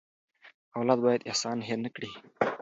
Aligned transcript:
اولاد 0.77 0.99
باید 1.05 1.27
احسان 1.29 1.57
هېر 1.67 1.79
نه 1.85 1.89
کړي. 1.95 2.11